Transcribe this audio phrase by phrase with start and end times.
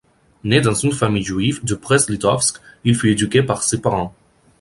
[0.43, 4.15] Né dans une famille juive de Brest-Litovsk, il fut éduqué par ses parents.